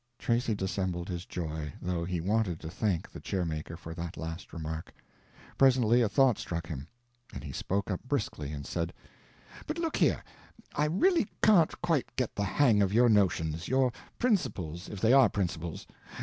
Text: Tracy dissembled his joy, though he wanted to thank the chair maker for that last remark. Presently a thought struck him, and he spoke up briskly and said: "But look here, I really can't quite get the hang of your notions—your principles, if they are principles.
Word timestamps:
Tracy 0.17 0.55
dissembled 0.55 1.09
his 1.09 1.25
joy, 1.27 1.73
though 1.79 2.03
he 2.03 2.19
wanted 2.21 2.59
to 2.61 2.71
thank 2.71 3.07
the 3.11 3.19
chair 3.19 3.45
maker 3.45 3.77
for 3.77 3.93
that 3.93 4.17
last 4.17 4.51
remark. 4.51 4.91
Presently 5.59 6.01
a 6.01 6.09
thought 6.09 6.39
struck 6.39 6.65
him, 6.65 6.87
and 7.31 7.43
he 7.43 7.51
spoke 7.51 7.91
up 7.91 8.01
briskly 8.03 8.51
and 8.51 8.65
said: 8.65 8.93
"But 9.67 9.77
look 9.77 9.97
here, 9.97 10.23
I 10.73 10.85
really 10.85 11.27
can't 11.43 11.79
quite 11.83 12.15
get 12.15 12.33
the 12.35 12.43
hang 12.43 12.81
of 12.81 12.91
your 12.91 13.09
notions—your 13.09 13.93
principles, 14.17 14.89
if 14.89 14.99
they 14.99 15.13
are 15.13 15.29
principles. 15.29 15.85